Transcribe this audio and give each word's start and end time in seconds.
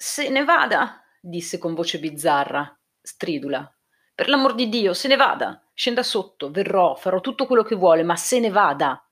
Se 0.00 0.28
ne 0.28 0.44
vada, 0.44 1.02
disse 1.20 1.58
con 1.58 1.74
voce 1.74 1.98
bizzarra, 1.98 2.72
stridula. 3.02 3.68
Per 4.14 4.28
l'amor 4.28 4.54
di 4.54 4.68
Dio, 4.68 4.94
se 4.94 5.08
ne 5.08 5.16
vada. 5.16 5.60
Scenda 5.74 6.04
sotto, 6.04 6.52
verrò, 6.52 6.94
farò 6.94 7.20
tutto 7.20 7.46
quello 7.46 7.64
che 7.64 7.74
vuole, 7.74 8.04
ma 8.04 8.14
se 8.14 8.38
ne 8.38 8.48
vada. 8.48 9.04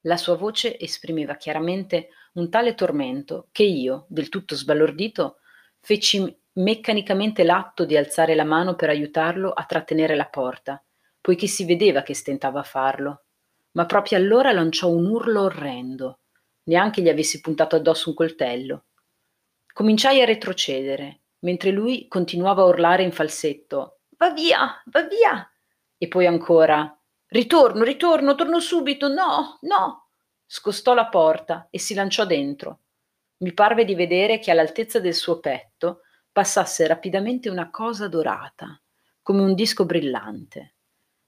La 0.00 0.16
sua 0.16 0.34
voce 0.34 0.76
esprimeva 0.76 1.36
chiaramente 1.36 2.08
un 2.32 2.50
tale 2.50 2.74
tormento 2.74 3.46
che 3.52 3.62
io, 3.62 4.06
del 4.08 4.28
tutto 4.28 4.56
sbalordito, 4.56 5.36
feci 5.78 6.36
meccanicamente 6.54 7.44
l'atto 7.44 7.84
di 7.84 7.96
alzare 7.96 8.34
la 8.34 8.42
mano 8.42 8.74
per 8.74 8.88
aiutarlo 8.88 9.52
a 9.52 9.62
trattenere 9.66 10.16
la 10.16 10.26
porta, 10.26 10.82
poiché 11.20 11.46
si 11.46 11.64
vedeva 11.64 12.02
che 12.02 12.14
stentava 12.14 12.58
a 12.58 12.64
farlo. 12.64 13.22
Ma 13.70 13.86
proprio 13.86 14.18
allora 14.18 14.50
lanciò 14.50 14.88
un 14.88 15.06
urlo 15.06 15.42
orrendo, 15.42 16.18
neanche 16.64 17.02
gli 17.02 17.08
avessi 17.08 17.40
puntato 17.40 17.76
addosso 17.76 18.08
un 18.08 18.16
coltello. 18.16 18.82
Cominciai 19.78 20.20
a 20.20 20.24
retrocedere, 20.24 21.20
mentre 21.42 21.70
lui 21.70 22.08
continuava 22.08 22.62
a 22.62 22.64
urlare 22.64 23.04
in 23.04 23.12
falsetto: 23.12 24.00
Va 24.16 24.32
via, 24.32 24.82
va 24.86 25.02
via! 25.02 25.48
E 25.96 26.08
poi 26.08 26.26
ancora: 26.26 26.98
Ritorno, 27.28 27.84
ritorno, 27.84 28.34
torno 28.34 28.58
subito, 28.58 29.06
no, 29.06 29.60
no! 29.60 30.08
Scostò 30.44 30.94
la 30.94 31.06
porta 31.06 31.68
e 31.70 31.78
si 31.78 31.94
lanciò 31.94 32.26
dentro. 32.26 32.80
Mi 33.36 33.52
parve 33.52 33.84
di 33.84 33.94
vedere 33.94 34.40
che 34.40 34.50
all'altezza 34.50 34.98
del 34.98 35.14
suo 35.14 35.38
petto 35.38 36.00
passasse 36.32 36.84
rapidamente 36.88 37.48
una 37.48 37.70
cosa 37.70 38.08
dorata, 38.08 38.82
come 39.22 39.42
un 39.42 39.54
disco 39.54 39.84
brillante. 39.84 40.74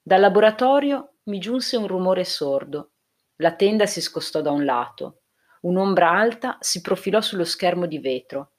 Dal 0.02 0.20
laboratorio 0.20 1.18
mi 1.26 1.38
giunse 1.38 1.76
un 1.76 1.86
rumore 1.86 2.24
sordo. 2.24 2.94
La 3.36 3.54
tenda 3.54 3.86
si 3.86 4.00
scostò 4.00 4.40
da 4.40 4.50
un 4.50 4.64
lato. 4.64 5.19
Un'ombra 5.60 6.10
alta 6.10 6.56
si 6.60 6.80
profilò 6.80 7.20
sullo 7.20 7.44
schermo 7.44 7.86
di 7.86 7.98
vetro. 7.98 8.52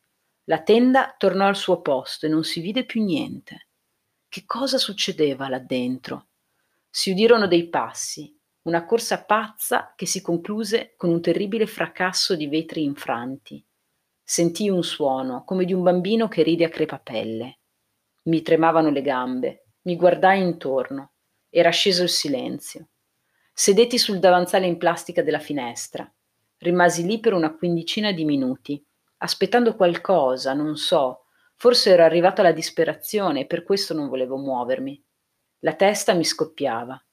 La 0.45 0.61
tenda 0.61 1.15
tornò 1.17 1.47
al 1.47 1.55
suo 1.55 1.81
posto 1.81 2.25
e 2.25 2.29
non 2.29 2.43
si 2.43 2.61
vide 2.61 2.85
più 2.85 3.03
niente. 3.03 3.69
Che 4.27 4.43
cosa 4.45 4.77
succedeva 4.77 5.49
là 5.49 5.59
dentro? 5.59 6.27
Si 6.89 7.11
udirono 7.11 7.47
dei 7.47 7.69
passi, 7.69 8.37
una 8.63 8.85
corsa 8.85 9.23
pazza 9.23 9.93
che 9.95 10.05
si 10.05 10.21
concluse 10.21 10.93
con 10.95 11.09
un 11.09 11.21
terribile 11.21 11.65
fracasso 11.65 12.35
di 12.35 12.47
vetri 12.47 12.83
infranti. 12.83 13.65
Sentii 14.23 14.69
un 14.69 14.83
suono, 14.83 15.43
come 15.43 15.65
di 15.65 15.73
un 15.73 15.81
bambino 15.81 16.27
che 16.27 16.43
ride 16.43 16.65
a 16.65 16.69
crepapelle. 16.69 17.59
Mi 18.23 18.41
tremavano 18.43 18.89
le 18.91 19.01
gambe, 19.01 19.65
mi 19.83 19.95
guardai 19.95 20.41
intorno. 20.41 21.13
Era 21.49 21.71
sceso 21.71 22.03
il 22.03 22.09
silenzio. 22.09 22.89
Sedetti 23.51 23.97
sul 23.97 24.19
davanzale 24.19 24.67
in 24.67 24.77
plastica 24.77 25.23
della 25.23 25.39
finestra. 25.39 26.09
Rimasi 26.63 27.07
lì 27.07 27.19
per 27.19 27.33
una 27.33 27.55
quindicina 27.55 28.11
di 28.11 28.23
minuti, 28.23 28.85
aspettando 29.17 29.75
qualcosa, 29.75 30.53
non 30.53 30.77
so. 30.77 31.25
Forse 31.55 31.89
ero 31.89 32.03
arrivato 32.03 32.41
alla 32.41 32.51
disperazione 32.51 33.41
e 33.41 33.45
per 33.47 33.63
questo 33.63 33.95
non 33.95 34.07
volevo 34.07 34.37
muovermi. 34.37 35.03
La 35.61 35.73
testa 35.73 36.13
mi 36.13 36.23
scoppiava. 36.23 37.03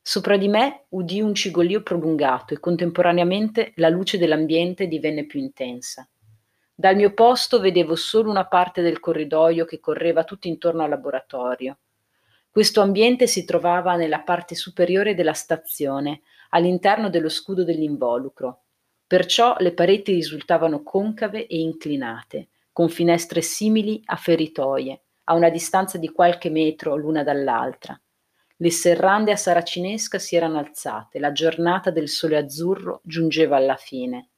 Sopra 0.00 0.36
di 0.36 0.46
me 0.46 0.84
udii 0.90 1.20
un 1.20 1.34
cigolio 1.34 1.82
prolungato 1.82 2.54
e 2.54 2.60
contemporaneamente 2.60 3.72
la 3.76 3.88
luce 3.88 4.18
dell'ambiente 4.18 4.86
divenne 4.86 5.26
più 5.26 5.40
intensa. 5.40 6.08
Dal 6.72 6.94
mio 6.94 7.12
posto 7.12 7.58
vedevo 7.58 7.96
solo 7.96 8.30
una 8.30 8.46
parte 8.46 8.82
del 8.82 9.00
corridoio 9.00 9.64
che 9.64 9.80
correva 9.80 10.22
tutto 10.22 10.46
intorno 10.46 10.84
al 10.84 10.90
laboratorio. 10.90 11.78
Questo 12.48 12.80
ambiente 12.80 13.26
si 13.26 13.44
trovava 13.44 13.96
nella 13.96 14.20
parte 14.20 14.54
superiore 14.54 15.16
della 15.16 15.32
stazione, 15.32 16.22
all'interno 16.50 17.10
dello 17.10 17.28
scudo 17.28 17.64
dell'involucro. 17.64 18.61
Perciò 19.12 19.56
le 19.58 19.74
pareti 19.74 20.14
risultavano 20.14 20.82
concave 20.82 21.46
e 21.46 21.58
inclinate, 21.60 22.48
con 22.72 22.88
finestre 22.88 23.42
simili 23.42 24.00
a 24.06 24.16
feritoie, 24.16 25.02
a 25.24 25.34
una 25.34 25.50
distanza 25.50 25.98
di 25.98 26.08
qualche 26.08 26.48
metro 26.48 26.96
l'una 26.96 27.22
dall'altra. 27.22 28.00
Le 28.56 28.70
serrande 28.70 29.32
a 29.32 29.36
saracinesca 29.36 30.18
si 30.18 30.34
erano 30.34 30.56
alzate, 30.56 31.18
la 31.18 31.30
giornata 31.30 31.90
del 31.90 32.08
sole 32.08 32.38
azzurro 32.38 33.02
giungeva 33.04 33.56
alla 33.56 33.76
fine. 33.76 34.30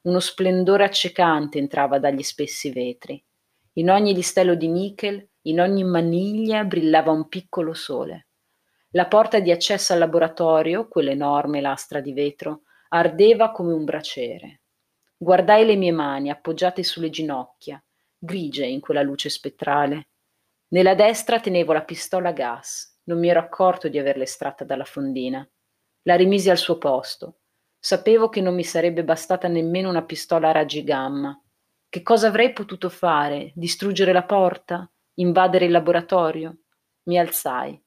Uno 0.00 0.18
splendore 0.18 0.82
accecante 0.82 1.58
entrava 1.58 2.00
dagli 2.00 2.24
spessi 2.24 2.72
vetri. 2.72 3.24
In 3.74 3.90
ogni 3.90 4.12
listello 4.12 4.56
di 4.56 4.66
nichel, 4.66 5.24
in 5.42 5.60
ogni 5.60 5.84
maniglia 5.84 6.64
brillava 6.64 7.12
un 7.12 7.28
piccolo 7.28 7.74
sole. 7.74 8.26
La 8.90 9.06
porta 9.06 9.38
di 9.38 9.52
accesso 9.52 9.92
al 9.92 10.00
laboratorio, 10.00 10.88
quell'enorme 10.88 11.60
lastra 11.60 12.00
di 12.00 12.12
vetro, 12.12 12.62
ardeva 12.88 13.50
come 13.52 13.72
un 13.72 13.84
braciere. 13.84 14.62
Guardai 15.16 15.64
le 15.64 15.76
mie 15.76 15.92
mani 15.92 16.30
appoggiate 16.30 16.82
sulle 16.82 17.10
ginocchia, 17.10 17.82
grigie 18.18 18.66
in 18.66 18.80
quella 18.80 19.02
luce 19.02 19.28
spettrale. 19.28 20.08
Nella 20.68 20.94
destra 20.94 21.40
tenevo 21.40 21.72
la 21.72 21.84
pistola 21.84 22.30
a 22.30 22.32
gas, 22.32 23.00
non 23.04 23.18
mi 23.18 23.28
ero 23.28 23.40
accorto 23.40 23.88
di 23.88 23.98
averla 23.98 24.24
estratta 24.24 24.64
dalla 24.64 24.84
fondina. 24.84 25.48
La 26.02 26.16
rimisi 26.16 26.50
al 26.50 26.58
suo 26.58 26.78
posto, 26.78 27.38
Sapevo 27.86 28.28
che 28.28 28.40
non 28.40 28.56
mi 28.56 28.64
sarebbe 28.64 29.04
bastata 29.04 29.46
nemmeno 29.46 29.88
una 29.88 30.04
pistola 30.04 30.48
a 30.48 30.52
raggi 30.52 30.82
gamma. 30.82 31.40
Che 31.88 32.02
cosa 32.02 32.26
avrei 32.26 32.52
potuto 32.52 32.88
fare? 32.88 33.52
Distruggere 33.54 34.12
la 34.12 34.24
porta? 34.24 34.90
Invadere 35.20 35.66
il 35.66 35.70
laboratorio? 35.70 36.62
Mi 37.04 37.16
alzai. 37.16 37.80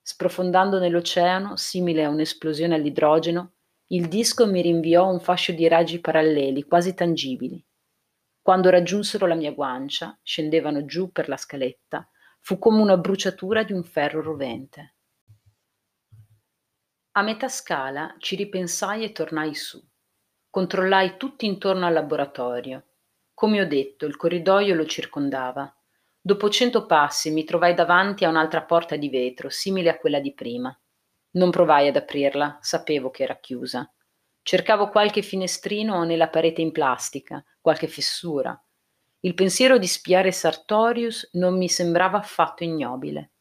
Sprofondando 0.00 0.78
nell'oceano, 0.78 1.56
simile 1.56 2.04
a 2.04 2.10
un'esplosione 2.10 2.76
all'idrogeno, 2.76 3.54
il 3.92 4.06
disco 4.06 4.46
mi 4.46 4.62
rinviò 4.62 5.10
un 5.10 5.18
fascio 5.18 5.50
di 5.50 5.66
raggi 5.66 6.00
paralleli, 6.00 6.62
quasi 6.62 6.94
tangibili. 6.94 7.60
Quando 8.40 8.70
raggiunsero 8.70 9.26
la 9.26 9.34
mia 9.34 9.50
guancia, 9.50 10.16
scendevano 10.22 10.84
giù 10.84 11.10
per 11.10 11.28
la 11.28 11.36
scaletta, 11.36 12.08
fu 12.38 12.58
come 12.60 12.80
una 12.80 12.96
bruciatura 12.96 13.64
di 13.64 13.72
un 13.72 13.82
ferro 13.82 14.22
rovente. 14.22 14.94
A 17.12 17.22
metà 17.22 17.48
scala 17.48 18.14
ci 18.18 18.36
ripensai 18.36 19.02
e 19.02 19.10
tornai 19.10 19.56
su. 19.56 19.84
Controllai 20.48 21.16
tutti 21.16 21.46
intorno 21.46 21.84
al 21.84 21.92
laboratorio. 21.92 22.84
Come 23.34 23.60
ho 23.60 23.66
detto, 23.66 24.06
il 24.06 24.14
corridoio 24.14 24.76
lo 24.76 24.86
circondava. 24.86 25.72
Dopo 26.20 26.48
cento 26.48 26.86
passi 26.86 27.32
mi 27.32 27.42
trovai 27.42 27.74
davanti 27.74 28.24
a 28.24 28.28
un'altra 28.28 28.62
porta 28.62 28.94
di 28.94 29.08
vetro, 29.08 29.48
simile 29.48 29.90
a 29.90 29.98
quella 29.98 30.20
di 30.20 30.32
prima. 30.32 30.79
Non 31.32 31.50
provai 31.50 31.88
ad 31.88 31.96
aprirla, 31.96 32.58
sapevo 32.60 33.10
che 33.10 33.22
era 33.22 33.38
chiusa. 33.38 33.90
Cercavo 34.42 34.88
qualche 34.88 35.22
finestrino 35.22 36.02
nella 36.04 36.28
parete 36.28 36.60
in 36.60 36.72
plastica, 36.72 37.44
qualche 37.60 37.86
fessura. 37.86 38.60
Il 39.20 39.34
pensiero 39.34 39.78
di 39.78 39.86
spiare 39.86 40.32
Sartorius 40.32 41.28
non 41.34 41.56
mi 41.56 41.68
sembrava 41.68 42.18
affatto 42.18 42.64
ignobile. 42.64 43.32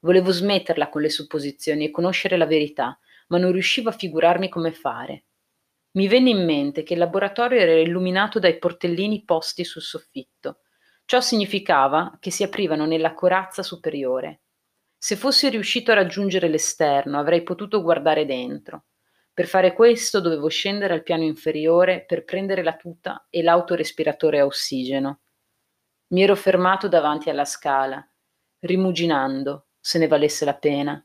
Volevo 0.00 0.32
smetterla 0.32 0.88
con 0.88 1.00
le 1.00 1.10
supposizioni 1.10 1.86
e 1.86 1.90
conoscere 1.90 2.36
la 2.36 2.46
verità, 2.46 2.98
ma 3.28 3.38
non 3.38 3.52
riuscivo 3.52 3.88
a 3.88 3.92
figurarmi 3.92 4.48
come 4.48 4.72
fare. 4.72 5.24
Mi 5.92 6.08
venne 6.08 6.30
in 6.30 6.44
mente 6.44 6.82
che 6.82 6.94
il 6.94 6.98
laboratorio 6.98 7.60
era 7.60 7.72
illuminato 7.72 8.38
dai 8.38 8.58
portellini 8.58 9.24
posti 9.24 9.62
sul 9.64 9.82
soffitto. 9.82 10.60
Ciò 11.04 11.20
significava 11.20 12.16
che 12.18 12.30
si 12.30 12.42
aprivano 12.42 12.84
nella 12.84 13.14
corazza 13.14 13.62
superiore. 13.62 14.40
Se 15.04 15.16
fossi 15.16 15.48
riuscito 15.48 15.90
a 15.90 15.94
raggiungere 15.94 16.46
l'esterno, 16.46 17.18
avrei 17.18 17.42
potuto 17.42 17.82
guardare 17.82 18.24
dentro. 18.24 18.84
Per 19.34 19.48
fare 19.48 19.72
questo 19.72 20.20
dovevo 20.20 20.46
scendere 20.46 20.94
al 20.94 21.02
piano 21.02 21.24
inferiore 21.24 22.04
per 22.04 22.22
prendere 22.22 22.62
la 22.62 22.76
tuta 22.76 23.26
e 23.28 23.42
l'autorespiratore 23.42 24.38
a 24.38 24.46
ossigeno. 24.46 25.22
Mi 26.10 26.22
ero 26.22 26.36
fermato 26.36 26.86
davanti 26.86 27.30
alla 27.30 27.44
scala, 27.44 28.08
rimuginando, 28.60 29.70
se 29.80 29.98
ne 29.98 30.06
valesse 30.06 30.44
la 30.44 30.54
pena. 30.54 31.04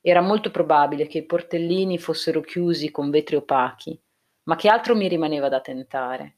Era 0.00 0.20
molto 0.20 0.52
probabile 0.52 1.08
che 1.08 1.18
i 1.18 1.26
portellini 1.26 1.98
fossero 1.98 2.40
chiusi 2.42 2.92
con 2.92 3.10
vetri 3.10 3.34
opachi, 3.34 4.00
ma 4.44 4.54
che 4.54 4.68
altro 4.68 4.94
mi 4.94 5.08
rimaneva 5.08 5.48
da 5.48 5.60
tentare. 5.60 6.36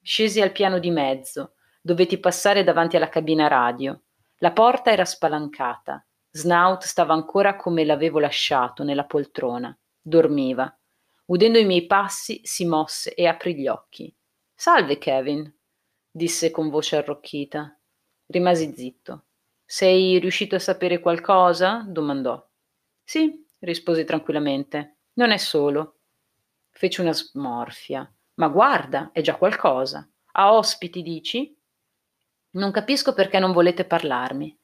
Scesi 0.00 0.40
al 0.40 0.52
piano 0.52 0.78
di 0.78 0.90
mezzo, 0.90 1.56
dovetti 1.82 2.16
passare 2.16 2.64
davanti 2.64 2.96
alla 2.96 3.10
cabina 3.10 3.48
radio. 3.48 4.04
La 4.38 4.52
porta 4.52 4.90
era 4.90 5.04
spalancata. 5.04 6.02
Snout 6.34 6.84
stava 6.84 7.12
ancora 7.12 7.56
come 7.56 7.84
l'avevo 7.84 8.18
lasciato, 8.18 8.84
nella 8.84 9.04
poltrona. 9.04 9.76
Dormiva. 10.00 10.74
Udendo 11.26 11.58
i 11.58 11.66
miei 11.66 11.84
passi, 11.84 12.40
si 12.42 12.64
mosse 12.64 13.14
e 13.14 13.26
aprì 13.26 13.54
gli 13.54 13.68
occhi. 13.68 14.14
Salve, 14.54 14.96
Kevin, 14.96 15.52
disse 16.10 16.50
con 16.50 16.70
voce 16.70 16.96
arrocchita. 16.96 17.78
Rimasi 18.26 18.72
zitto. 18.74 19.24
Sei 19.62 20.18
riuscito 20.18 20.54
a 20.54 20.58
sapere 20.58 21.00
qualcosa? 21.00 21.84
domandò. 21.86 22.42
Sì, 23.04 23.46
risposi 23.58 24.04
tranquillamente. 24.04 24.96
Non 25.14 25.32
è 25.32 25.36
solo. 25.36 25.98
Fece 26.70 27.02
una 27.02 27.12
smorfia. 27.12 28.10
Ma 28.34 28.48
guarda, 28.48 29.10
è 29.12 29.20
già 29.20 29.36
qualcosa. 29.36 30.08
Ha 30.32 30.54
ospiti, 30.54 31.02
dici? 31.02 31.54
Non 32.52 32.70
capisco 32.70 33.12
perché 33.12 33.38
non 33.38 33.52
volete 33.52 33.84
parlarmi. 33.84 34.58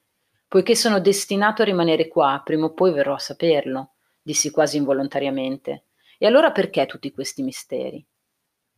Poiché 0.49 0.75
sono 0.75 0.99
destinato 0.99 1.61
a 1.61 1.67
rimanere 1.67 2.09
qua, 2.09 2.41
prima 2.43 2.65
o 2.65 2.73
poi 2.73 2.91
verrò 2.91 3.13
a 3.13 3.19
saperlo, 3.19 3.97
dissi 4.23 4.51
quasi 4.51 4.79
involontariamente. 4.79 5.89
E 6.17 6.27
allora 6.27 6.53
perché 6.53 6.87
tutti 6.87 7.13
questi 7.13 7.43
misteri? 7.43 8.03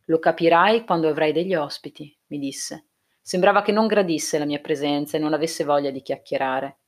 Lo 0.07 0.19
capirai 0.19 0.83
quando 0.83 1.07
avrai 1.07 1.31
degli 1.31 1.55
ospiti, 1.55 2.13
mi 2.27 2.39
disse. 2.39 2.87
Sembrava 3.21 3.61
che 3.61 3.71
non 3.71 3.87
gradisse 3.87 4.37
la 4.37 4.43
mia 4.43 4.59
presenza 4.59 5.15
e 5.15 5.21
non 5.21 5.31
avesse 5.31 5.63
voglia 5.63 5.91
di 5.91 6.01
chiacchierare. 6.01 6.79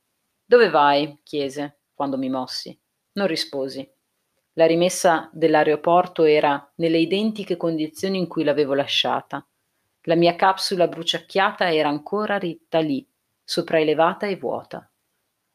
Dove 0.44 0.68
vai? 0.68 1.18
chiese, 1.22 1.78
quando 1.94 2.18
mi 2.18 2.28
mossi. 2.28 2.78
Non 3.12 3.26
risposi. 3.26 3.90
La 4.52 4.66
rimessa 4.66 5.30
dell'aeroporto 5.32 6.24
era 6.24 6.70
nelle 6.76 6.98
identiche 6.98 7.56
condizioni 7.56 8.18
in 8.18 8.28
cui 8.28 8.44
l'avevo 8.44 8.74
lasciata. 8.74 9.46
La 10.02 10.14
mia 10.14 10.36
capsula 10.36 10.88
bruciacchiata 10.88 11.72
era 11.72 11.88
ancora 11.88 12.36
ritta 12.36 12.80
lì, 12.80 13.08
sopraelevata 13.44 14.26
e 14.26 14.36
vuota. 14.36 14.90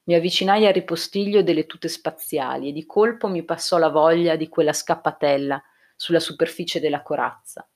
Mi 0.03 0.15
avvicinai 0.15 0.65
al 0.65 0.73
ripostiglio 0.73 1.43
delle 1.43 1.65
tute 1.65 1.87
spaziali 1.87 2.69
e 2.69 2.71
di 2.71 2.85
colpo 2.85 3.27
mi 3.27 3.43
passò 3.43 3.77
la 3.77 3.89
voglia 3.89 4.35
di 4.35 4.47
quella 4.47 4.73
scappatella 4.73 5.61
sulla 5.95 6.19
superficie 6.19 6.79
della 6.79 7.01
corazza. 7.01 7.69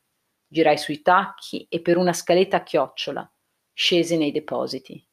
Girai 0.48 0.78
sui 0.78 1.02
tacchi 1.02 1.66
e 1.70 1.82
per 1.82 1.98
una 1.98 2.14
scaletta 2.14 2.58
a 2.58 2.64
chiocciola 2.64 3.34
scesi 3.74 4.18
nei 4.18 4.32
depositi. 4.32 5.04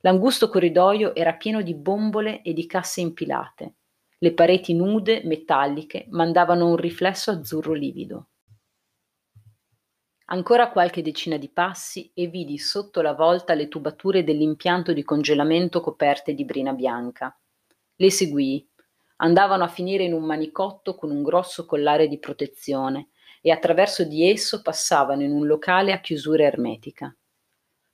L'angusto 0.00 0.48
corridoio 0.48 1.14
era 1.14 1.34
pieno 1.34 1.62
di 1.62 1.74
bombole 1.74 2.42
e 2.42 2.52
di 2.52 2.66
casse 2.66 3.00
impilate. 3.00 3.74
Le 4.18 4.34
pareti 4.34 4.74
nude, 4.74 5.22
metalliche, 5.24 6.06
mandavano 6.10 6.68
un 6.68 6.76
riflesso 6.76 7.30
azzurro 7.30 7.72
livido. 7.72 8.28
Ancora 10.28 10.70
qualche 10.70 11.02
decina 11.02 11.36
di 11.36 11.48
passi 11.48 12.10
e 12.12 12.26
vidi 12.26 12.58
sotto 12.58 13.00
la 13.00 13.12
volta 13.12 13.54
le 13.54 13.68
tubature 13.68 14.24
dell'impianto 14.24 14.92
di 14.92 15.04
congelamento 15.04 15.80
coperte 15.80 16.34
di 16.34 16.44
brina 16.44 16.72
bianca. 16.72 17.38
Le 17.94 18.10
seguii. 18.10 18.68
Andavano 19.18 19.62
a 19.62 19.68
finire 19.68 20.02
in 20.02 20.12
un 20.12 20.24
manicotto 20.24 20.96
con 20.96 21.10
un 21.10 21.22
grosso 21.22 21.64
collare 21.64 22.08
di 22.08 22.18
protezione 22.18 23.10
e 23.40 23.52
attraverso 23.52 24.04
di 24.04 24.28
esso 24.28 24.62
passavano 24.62 25.22
in 25.22 25.30
un 25.30 25.46
locale 25.46 25.92
a 25.92 26.00
chiusura 26.00 26.42
ermetica. 26.42 27.16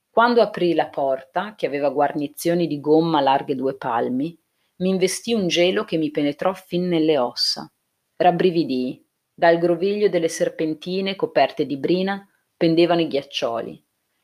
Quando 0.09 0.41
aprii 0.41 0.73
la 0.73 0.87
porta, 0.87 1.53
che 1.55 1.67
aveva 1.67 1.91
guarnizioni 1.91 2.65
di 2.65 2.79
gomma 2.79 3.21
larghe 3.21 3.55
due 3.55 3.75
palmi, 3.75 4.35
mi 4.77 4.89
investì 4.89 5.33
un 5.33 5.47
gelo 5.47 5.85
che 5.85 5.97
mi 5.97 6.09
penetrò 6.09 6.53
fin 6.53 6.87
nelle 6.87 7.17
ossa. 7.19 7.71
Rabbrividii 8.15 9.02
dal 9.33 9.57
groviglio 9.57 10.09
delle 10.09 10.27
serpentine 10.27 11.15
coperte 11.15 11.65
di 11.65 11.77
brina 11.77 12.27
pendevano 12.55 13.01
i 13.01 13.07
ghiaccioli. 13.07 13.83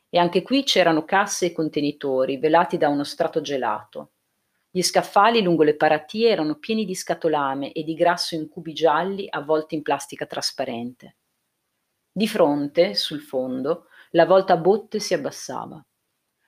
E 0.09 0.17
anche 0.17 0.41
qui 0.41 0.63
c'erano 0.63 1.05
casse 1.05 1.47
e 1.47 1.51
contenitori 1.51 2.37
velati 2.37 2.77
da 2.77 2.89
uno 2.89 3.03
strato 3.03 3.41
gelato. 3.41 4.11
Gli 4.71 4.81
scaffali 4.81 5.41
lungo 5.41 5.63
le 5.63 5.75
paratie 5.75 6.29
erano 6.29 6.55
pieni 6.55 6.85
di 6.85 6.93
scatolame 6.93 7.71
e 7.71 7.83
di 7.83 7.95
grasso 7.95 8.35
in 8.35 8.47
cubi 8.47 8.73
gialli 8.73 9.27
avvolti 9.29 9.75
in 9.75 9.81
plastica 9.81 10.25
trasparente. 10.25 11.15
Di 12.11 12.27
fronte, 12.27 12.93
sul 12.93 13.21
fondo, 13.21 13.87
la 14.11 14.25
volta 14.25 14.53
a 14.53 14.57
botte 14.57 14.99
si 14.99 15.13
abbassava. 15.13 15.83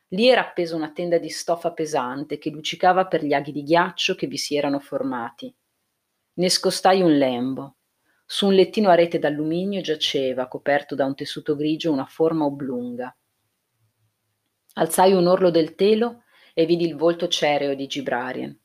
Lì 0.09 0.27
era 0.27 0.41
appesa 0.41 0.75
una 0.75 0.91
tenda 0.91 1.17
di 1.17 1.29
stoffa 1.29 1.71
pesante 1.71 2.37
che 2.37 2.49
luccicava 2.49 3.07
per 3.07 3.23
gli 3.23 3.33
aghi 3.33 3.51
di 3.51 3.63
ghiaccio 3.63 4.13
che 4.15 4.27
vi 4.27 4.37
si 4.37 4.55
erano 4.55 4.79
formati. 4.79 5.53
Ne 6.33 6.49
scostai 6.49 7.01
un 7.01 7.17
lembo. 7.17 7.77
Su 8.33 8.47
un 8.47 8.53
lettino 8.53 8.89
a 8.89 8.95
rete 8.95 9.19
d'alluminio 9.19 9.81
giaceva, 9.81 10.47
coperto 10.47 10.95
da 10.95 11.03
un 11.03 11.15
tessuto 11.15 11.53
grigio, 11.53 11.91
una 11.91 12.05
forma 12.05 12.45
oblunga. 12.45 13.13
Alzai 14.75 15.11
un 15.11 15.27
orlo 15.27 15.49
del 15.49 15.75
telo 15.75 16.23
e 16.53 16.65
vidi 16.65 16.85
il 16.85 16.95
volto 16.95 17.27
cereo 17.27 17.75
di 17.75 17.87
Gibrarian. 17.87 18.57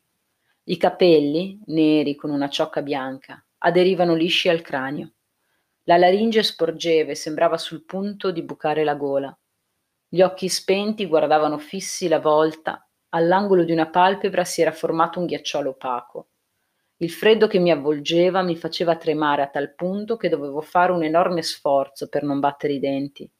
I 0.62 0.76
capelli, 0.76 1.60
neri 1.66 2.14
con 2.14 2.30
una 2.30 2.48
ciocca 2.48 2.80
bianca, 2.80 3.44
aderivano 3.58 4.14
lisci 4.14 4.48
al 4.48 4.62
cranio. 4.62 5.14
La 5.82 5.96
laringe 5.96 6.44
sporgeva 6.44 7.10
e 7.10 7.16
sembrava 7.16 7.58
sul 7.58 7.84
punto 7.84 8.30
di 8.30 8.44
bucare 8.44 8.84
la 8.84 8.94
gola. 8.94 9.36
Gli 10.06 10.22
occhi 10.22 10.48
spenti 10.48 11.06
guardavano 11.06 11.58
fissi 11.58 12.06
la 12.06 12.20
volta, 12.20 12.88
all'angolo 13.08 13.64
di 13.64 13.72
una 13.72 13.90
palpebra 13.90 14.44
si 14.44 14.60
era 14.60 14.70
formato 14.70 15.18
un 15.18 15.26
ghiacciolo 15.26 15.70
opaco. 15.70 16.28
Il 16.98 17.10
freddo 17.10 17.46
che 17.46 17.58
mi 17.58 17.70
avvolgeva 17.70 18.40
mi 18.40 18.56
faceva 18.56 18.96
tremare 18.96 19.42
a 19.42 19.48
tal 19.48 19.74
punto 19.74 20.16
che 20.16 20.30
dovevo 20.30 20.62
fare 20.62 20.92
un 20.92 21.02
enorme 21.02 21.42
sforzo 21.42 22.08
per 22.08 22.22
non 22.22 22.40
battere 22.40 22.72
i 22.72 22.78
denti. 22.78 23.30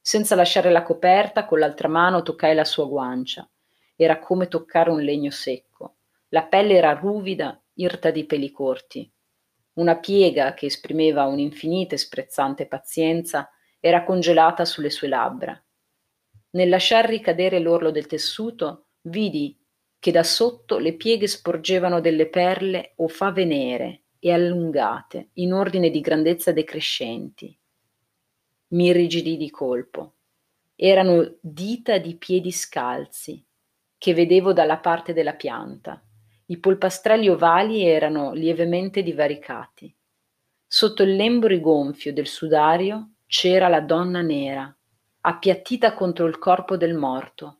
Senza 0.00 0.34
lasciare 0.34 0.70
la 0.70 0.82
coperta, 0.82 1.44
con 1.44 1.60
l'altra 1.60 1.86
mano 1.86 2.22
toccai 2.22 2.54
la 2.54 2.64
sua 2.64 2.86
guancia. 2.86 3.48
Era 3.94 4.18
come 4.18 4.48
toccare 4.48 4.90
un 4.90 5.00
legno 5.00 5.30
secco. 5.30 5.98
La 6.30 6.44
pelle 6.46 6.74
era 6.74 6.92
ruvida, 6.92 7.62
irta 7.74 8.10
di 8.10 8.24
peli 8.24 8.50
corti. 8.50 9.10
Una 9.74 9.98
piega 9.98 10.54
che 10.54 10.66
esprimeva 10.66 11.26
un'infinita 11.26 11.94
e 11.94 11.98
sprezzante 11.98 12.66
pazienza 12.66 13.48
era 13.78 14.02
congelata 14.02 14.64
sulle 14.64 14.90
sue 14.90 15.06
labbra. 15.08 15.62
Nel 16.50 16.68
lasciar 16.68 17.06
ricadere 17.06 17.60
l'orlo 17.60 17.90
del 17.90 18.06
tessuto, 18.06 18.86
vidi 19.02 19.57
che 19.98 20.10
da 20.12 20.22
sotto 20.22 20.78
le 20.78 20.94
pieghe 20.94 21.26
sporgevano 21.26 22.00
delle 22.00 22.28
perle 22.28 22.92
o 22.96 23.08
fave 23.08 23.44
nere 23.44 24.02
e 24.18 24.32
allungate, 24.32 25.30
in 25.34 25.52
ordine 25.52 25.90
di 25.90 26.00
grandezza 26.00 26.52
decrescenti. 26.52 27.56
Mi 28.68 28.86
irrigidì 28.86 29.36
di 29.36 29.50
colpo. 29.50 30.14
Erano 30.74 31.36
dita 31.40 31.98
di 31.98 32.16
piedi 32.16 32.52
scalzi, 32.52 33.44
che 33.96 34.14
vedevo 34.14 34.52
dalla 34.52 34.78
parte 34.78 35.12
della 35.12 35.34
pianta. 35.34 36.00
I 36.46 36.58
polpastrelli 36.58 37.28
ovali 37.28 37.84
erano 37.84 38.32
lievemente 38.32 39.02
divaricati. 39.02 39.92
Sotto 40.66 41.02
il 41.02 41.16
lembo 41.16 41.46
rigonfio 41.46 42.12
del 42.12 42.26
sudario 42.26 43.14
c'era 43.26 43.68
la 43.68 43.80
donna 43.80 44.22
nera, 44.22 44.74
appiattita 45.20 45.94
contro 45.94 46.26
il 46.26 46.38
corpo 46.38 46.76
del 46.76 46.94
morto, 46.94 47.57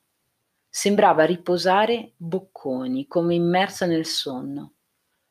Sembrava 0.71 1.25
riposare 1.25 2.13
bocconi, 2.17 3.07
come 3.07 3.35
immersa 3.35 3.87
nel 3.87 4.05
sonno. 4.05 4.75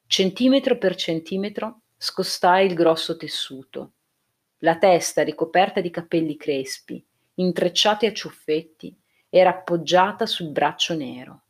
Centimetro 0.08 0.78
per 0.78 0.96
centimetro 0.96 1.82
scostai 1.96 2.66
il 2.66 2.74
grosso 2.74 3.16
tessuto. 3.18 3.92
La 4.60 4.78
testa, 4.78 5.24
ricoperta 5.24 5.80
di 5.80 5.92
capelli 5.92 6.36
crespi, 6.36 7.06
intrecciati 7.36 8.08
a 8.08 8.14
ciuffetti, 8.14 8.98
era 9.30 9.52
appoggiata 9.52 10.26
sul 10.26 10.50
braccio 10.50 10.96
nero. 10.96 11.44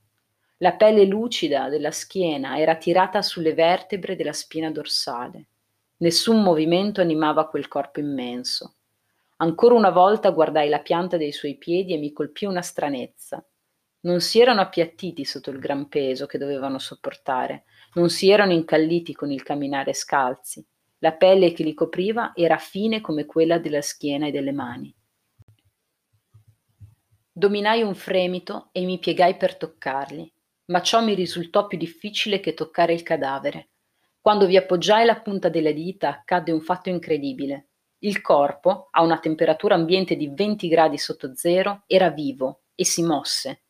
La 0.57 0.73
pelle 0.73 1.05
lucida 1.05 1.69
della 1.69 1.91
schiena 1.91 2.59
era 2.59 2.75
tirata 2.75 3.21
sulle 3.21 3.53
vertebre 3.53 4.15
della 4.15 4.33
spina 4.33 4.71
dorsale. 4.71 5.47
Nessun 5.97 6.41
movimento 6.41 6.99
animava 6.99 7.47
quel 7.47 7.67
corpo 7.67 7.99
immenso. 7.99 8.73
Ancora 9.37 9.75
una 9.75 9.91
volta 9.91 10.31
guardai 10.31 10.67
la 10.67 10.79
pianta 10.79 11.15
dei 11.15 11.31
suoi 11.31 11.57
piedi 11.57 11.93
e 11.93 11.97
mi 11.97 12.11
colpì 12.11 12.45
una 12.45 12.61
stranezza. 12.61 13.43
Non 14.07 14.21
si 14.21 14.39
erano 14.39 14.61
appiattiti 14.61 15.25
sotto 15.25 15.49
il 15.49 15.59
gran 15.59 15.89
peso 15.89 16.27
che 16.27 16.37
dovevano 16.37 16.79
sopportare, 16.79 17.65
non 17.95 18.09
si 18.09 18.31
erano 18.31 18.53
incalliti 18.53 19.13
con 19.13 19.33
il 19.33 19.43
camminare 19.43 19.93
scalzi. 19.93 20.65
La 20.99 21.11
pelle 21.11 21.51
che 21.51 21.63
li 21.63 21.73
copriva 21.73 22.31
era 22.33 22.57
fine 22.57 23.01
come 23.01 23.25
quella 23.25 23.59
della 23.59 23.81
schiena 23.81 24.27
e 24.27 24.31
delle 24.31 24.53
mani. 24.53 24.95
Dominai 27.29 27.81
un 27.81 27.95
fremito 27.95 28.69
e 28.71 28.85
mi 28.85 28.97
piegai 28.97 29.35
per 29.35 29.57
toccarli, 29.57 30.33
ma 30.67 30.81
ciò 30.81 31.03
mi 31.03 31.13
risultò 31.13 31.67
più 31.67 31.77
difficile 31.77 32.39
che 32.39 32.53
toccare 32.53 32.93
il 32.93 33.03
cadavere. 33.03 33.71
Quando 34.21 34.45
vi 34.45 34.55
appoggiai 34.55 35.05
la 35.05 35.19
punta 35.19 35.49
delle 35.49 35.73
dita 35.73 36.07
accadde 36.07 36.53
un 36.53 36.61
fatto 36.61 36.87
incredibile. 36.87 37.67
Il 37.99 38.21
corpo, 38.21 38.87
a 38.89 39.01
una 39.01 39.19
temperatura 39.19 39.75
ambiente 39.75 40.15
di 40.15 40.29
20 40.33 40.69
gradi 40.69 40.97
sotto 40.97 41.35
zero, 41.35 41.83
era 41.87 42.09
vivo 42.09 42.61
e 42.73 42.85
si 42.85 43.03
mosse. 43.03 43.63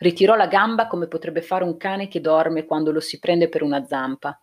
Ritirò 0.00 0.34
la 0.34 0.46
gamba 0.46 0.86
come 0.86 1.08
potrebbe 1.08 1.42
fare 1.42 1.62
un 1.62 1.76
cane 1.76 2.08
che 2.08 2.22
dorme 2.22 2.64
quando 2.64 2.90
lo 2.90 3.00
si 3.00 3.18
prende 3.18 3.50
per 3.50 3.62
una 3.62 3.84
zampa. 3.84 4.40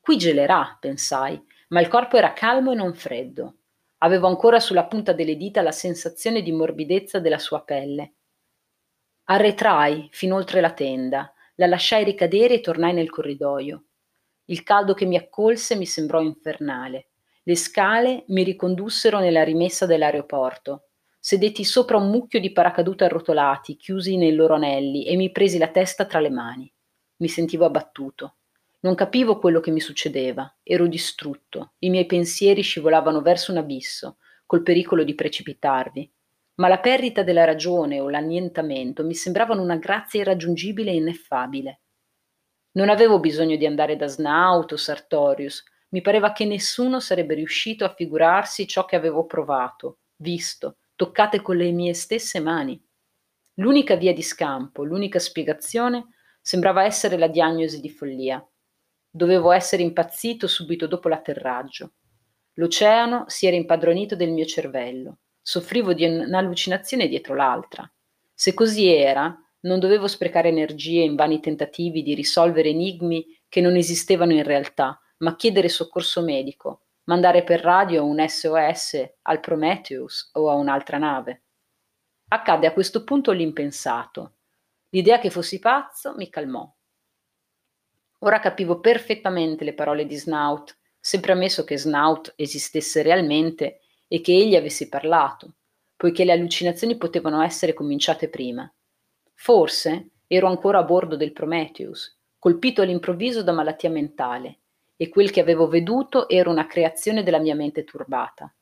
Qui 0.00 0.16
gelerà, 0.16 0.76
pensai, 0.80 1.40
ma 1.68 1.80
il 1.80 1.86
corpo 1.86 2.16
era 2.16 2.32
calmo 2.32 2.72
e 2.72 2.74
non 2.74 2.92
freddo. 2.92 3.58
Avevo 3.98 4.26
ancora 4.26 4.58
sulla 4.58 4.86
punta 4.86 5.12
delle 5.12 5.36
dita 5.36 5.62
la 5.62 5.70
sensazione 5.70 6.42
di 6.42 6.50
morbidezza 6.50 7.20
della 7.20 7.38
sua 7.38 7.62
pelle. 7.62 8.14
Arretrai 9.26 10.08
fin 10.10 10.32
oltre 10.32 10.60
la 10.60 10.72
tenda, 10.72 11.32
la 11.54 11.66
lasciai 11.66 12.02
ricadere 12.02 12.54
e 12.54 12.60
tornai 12.60 12.92
nel 12.92 13.10
corridoio. 13.10 13.84
Il 14.46 14.64
caldo 14.64 14.92
che 14.92 15.04
mi 15.04 15.16
accolse 15.16 15.76
mi 15.76 15.86
sembrò 15.86 16.20
infernale. 16.20 17.10
Le 17.44 17.54
scale 17.54 18.24
mi 18.28 18.42
ricondussero 18.42 19.20
nella 19.20 19.44
rimessa 19.44 19.86
dell'aeroporto. 19.86 20.87
Sedetti 21.28 21.62
sopra 21.62 21.98
un 21.98 22.08
mucchio 22.08 22.40
di 22.40 22.52
paracadute 22.52 23.04
arrotolati, 23.04 23.76
chiusi 23.76 24.16
nei 24.16 24.34
loro 24.34 24.54
anelli, 24.54 25.04
e 25.04 25.14
mi 25.14 25.30
presi 25.30 25.58
la 25.58 25.68
testa 25.68 26.06
tra 26.06 26.20
le 26.20 26.30
mani. 26.30 26.72
Mi 27.16 27.28
sentivo 27.28 27.66
abbattuto. 27.66 28.36
Non 28.80 28.94
capivo 28.94 29.38
quello 29.38 29.60
che 29.60 29.70
mi 29.70 29.78
succedeva. 29.78 30.50
Ero 30.62 30.86
distrutto. 30.86 31.74
I 31.80 31.90
miei 31.90 32.06
pensieri 32.06 32.62
scivolavano 32.62 33.20
verso 33.20 33.52
un 33.52 33.58
abisso, 33.58 34.16
col 34.46 34.62
pericolo 34.62 35.04
di 35.04 35.14
precipitarvi. 35.14 36.10
Ma 36.54 36.68
la 36.68 36.78
perdita 36.78 37.22
della 37.22 37.44
ragione 37.44 38.00
o 38.00 38.08
l'annientamento 38.08 39.04
mi 39.04 39.14
sembravano 39.14 39.60
una 39.60 39.76
grazia 39.76 40.22
irraggiungibile 40.22 40.92
e 40.92 40.94
ineffabile. 40.94 41.80
Non 42.78 42.88
avevo 42.88 43.20
bisogno 43.20 43.56
di 43.56 43.66
andare 43.66 43.96
da 43.96 44.06
Snaut 44.06 44.72
o 44.72 44.76
Sartorius. 44.78 45.62
Mi 45.90 46.00
pareva 46.00 46.32
che 46.32 46.46
nessuno 46.46 47.00
sarebbe 47.00 47.34
riuscito 47.34 47.84
a 47.84 47.92
figurarsi 47.94 48.66
ciò 48.66 48.86
che 48.86 48.96
avevo 48.96 49.26
provato, 49.26 49.98
visto, 50.16 50.78
toccate 50.98 51.40
con 51.42 51.56
le 51.56 51.70
mie 51.70 51.94
stesse 51.94 52.40
mani. 52.40 52.76
L'unica 53.54 53.94
via 53.94 54.12
di 54.12 54.22
scampo, 54.22 54.82
l'unica 54.82 55.20
spiegazione 55.20 56.08
sembrava 56.42 56.82
essere 56.82 57.16
la 57.16 57.28
diagnosi 57.28 57.80
di 57.80 57.88
follia. 57.88 58.44
Dovevo 59.08 59.52
essere 59.52 59.84
impazzito 59.84 60.48
subito 60.48 60.88
dopo 60.88 61.08
l'atterraggio. 61.08 61.92
L'oceano 62.54 63.26
si 63.28 63.46
era 63.46 63.54
impadronito 63.54 64.16
del 64.16 64.32
mio 64.32 64.44
cervello. 64.44 65.18
Soffrivo 65.40 65.94
di 65.94 66.04
un'allucinazione 66.04 67.06
dietro 67.06 67.36
l'altra. 67.36 67.88
Se 68.34 68.52
così 68.52 68.88
era, 68.88 69.40
non 69.60 69.78
dovevo 69.78 70.08
sprecare 70.08 70.48
energie 70.48 71.02
in 71.02 71.14
vani 71.14 71.38
tentativi 71.38 72.02
di 72.02 72.14
risolvere 72.14 72.70
enigmi 72.70 73.24
che 73.48 73.60
non 73.60 73.76
esistevano 73.76 74.32
in 74.32 74.42
realtà, 74.42 75.00
ma 75.18 75.36
chiedere 75.36 75.68
soccorso 75.68 76.22
medico, 76.22 76.87
mandare 77.08 77.42
per 77.42 77.60
radio 77.60 78.04
un 78.04 78.22
SOS 78.26 79.14
al 79.22 79.40
Prometheus 79.40 80.30
o 80.34 80.50
a 80.50 80.54
un'altra 80.54 80.98
nave. 80.98 81.42
Accadde 82.28 82.66
a 82.66 82.72
questo 82.72 83.02
punto 83.02 83.32
l'impensato. 83.32 84.34
L'idea 84.90 85.18
che 85.18 85.30
fossi 85.30 85.58
pazzo 85.58 86.14
mi 86.16 86.28
calmò. 86.28 86.70
Ora 88.20 88.40
capivo 88.40 88.80
perfettamente 88.80 89.64
le 89.64 89.72
parole 89.72 90.04
di 90.04 90.16
Snout, 90.16 90.76
sempre 91.00 91.32
ammesso 91.32 91.64
che 91.64 91.78
Snout 91.78 92.34
esistesse 92.36 93.00
realmente 93.00 93.80
e 94.06 94.20
che 94.20 94.32
egli 94.32 94.56
avesse 94.56 94.88
parlato, 94.88 95.54
poiché 95.96 96.24
le 96.24 96.32
allucinazioni 96.32 96.98
potevano 96.98 97.40
essere 97.40 97.72
cominciate 97.72 98.28
prima. 98.28 98.70
Forse 99.32 100.10
ero 100.26 100.46
ancora 100.46 100.80
a 100.80 100.84
bordo 100.84 101.16
del 101.16 101.32
Prometheus, 101.32 102.18
colpito 102.38 102.82
all'improvviso 102.82 103.42
da 103.42 103.52
malattia 103.52 103.88
mentale, 103.88 104.58
e 105.00 105.08
quel 105.08 105.30
che 105.30 105.40
avevo 105.40 105.68
veduto 105.68 106.28
era 106.28 106.50
una 106.50 106.66
creazione 106.66 107.22
della 107.22 107.38
mia 107.38 107.54
mente 107.54 107.84
turbata. 107.84 108.52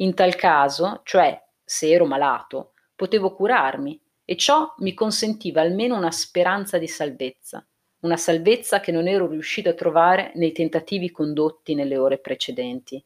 In 0.00 0.12
tal 0.12 0.34
caso, 0.34 1.02
cioè 1.04 1.40
se 1.64 1.88
ero 1.88 2.04
malato, 2.04 2.72
potevo 2.96 3.32
curarmi 3.32 3.98
e 4.24 4.36
ciò 4.36 4.74
mi 4.78 4.92
consentiva 4.92 5.60
almeno 5.60 5.96
una 5.96 6.10
speranza 6.10 6.78
di 6.78 6.88
salvezza, 6.88 7.64
una 8.00 8.16
salvezza 8.16 8.80
che 8.80 8.90
non 8.90 9.06
ero 9.06 9.28
riuscito 9.28 9.68
a 9.68 9.74
trovare 9.74 10.32
nei 10.34 10.50
tentativi 10.50 11.12
condotti 11.12 11.74
nelle 11.74 11.96
ore 11.96 12.18
precedenti. 12.18 13.02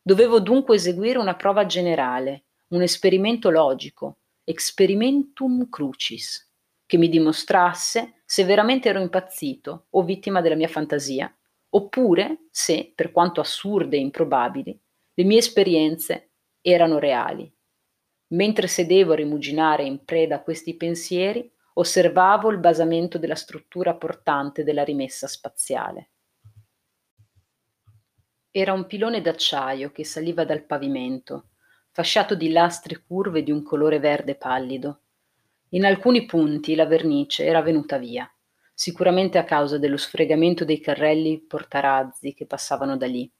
Dovevo 0.00 0.38
dunque 0.40 0.76
eseguire 0.76 1.18
una 1.18 1.34
prova 1.34 1.66
generale, 1.66 2.44
un 2.68 2.82
esperimento 2.82 3.50
logico, 3.50 4.18
experimentum 4.44 5.68
crucis, 5.68 6.48
che 6.86 6.96
mi 6.96 7.08
dimostrasse 7.08 8.22
se 8.24 8.44
veramente 8.44 8.88
ero 8.88 9.00
impazzito 9.00 9.86
o 9.90 10.02
vittima 10.04 10.40
della 10.40 10.54
mia 10.54 10.68
fantasia, 10.68 11.32
oppure 11.70 12.46
se, 12.50 12.92
per 12.94 13.12
quanto 13.12 13.40
assurde 13.40 13.96
e 13.96 14.00
improbabili, 14.00 14.78
le 15.14 15.24
mie 15.24 15.38
esperienze 15.38 16.30
erano 16.60 16.98
reali. 16.98 17.52
Mentre 18.28 18.66
sedevo 18.68 19.12
a 19.12 19.16
rimuginare 19.16 19.84
in 19.84 20.04
preda 20.04 20.36
a 20.36 20.42
questi 20.42 20.76
pensieri, 20.76 21.50
osservavo 21.74 22.50
il 22.50 22.58
basamento 22.58 23.18
della 23.18 23.34
struttura 23.34 23.94
portante 23.94 24.64
della 24.64 24.84
rimessa 24.84 25.26
spaziale. 25.26 26.10
Era 28.50 28.72
un 28.72 28.86
pilone 28.86 29.20
d'acciaio 29.20 29.92
che 29.92 30.04
saliva 30.04 30.44
dal 30.44 30.64
pavimento, 30.64 31.50
fasciato 31.92 32.34
di 32.34 32.50
lastre 32.50 33.02
curve 33.06 33.42
di 33.42 33.50
un 33.50 33.62
colore 33.62 33.98
verde 33.98 34.34
pallido. 34.34 35.02
In 35.70 35.84
alcuni 35.84 36.26
punti 36.26 36.74
la 36.74 36.86
vernice 36.86 37.44
era 37.44 37.62
venuta 37.62 37.96
via, 37.96 38.28
sicuramente 38.80 39.36
a 39.36 39.44
causa 39.44 39.76
dello 39.76 39.98
sfregamento 39.98 40.64
dei 40.64 40.80
carrelli 40.80 41.38
portarazzi 41.38 42.32
che 42.32 42.46
passavano 42.46 42.96
da 42.96 43.04
lì. 43.04 43.30